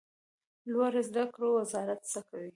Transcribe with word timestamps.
لوړو 0.71 1.01
زده 1.09 1.23
کړو 1.33 1.47
وزارت 1.59 2.01
څه 2.11 2.19
کوي؟ 2.29 2.49